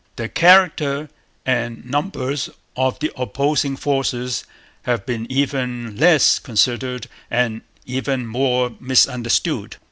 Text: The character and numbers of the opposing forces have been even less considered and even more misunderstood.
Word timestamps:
The 0.15 0.29
character 0.29 1.09
and 1.45 1.85
numbers 1.85 2.49
of 2.75 2.97
the 2.97 3.11
opposing 3.15 3.75
forces 3.77 4.45
have 4.81 5.05
been 5.05 5.31
even 5.31 5.95
less 5.95 6.39
considered 6.39 7.05
and 7.29 7.61
even 7.85 8.25
more 8.25 8.73
misunderstood. 8.79 9.75